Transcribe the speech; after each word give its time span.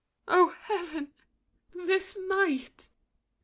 Oh, 0.27 0.55
heaven! 0.63 1.13
this 1.75 2.17
night! 2.27 2.87